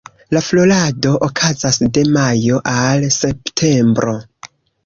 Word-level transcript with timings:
La 0.35 0.39
florado 0.45 1.11
okazas 1.27 1.77
de 1.97 2.05
majo 2.17 2.59
al 2.73 3.07
septembro. 3.19 4.19